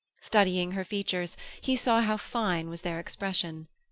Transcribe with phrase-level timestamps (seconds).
[0.21, 3.67] Studying her features, he saw how fine was their expression.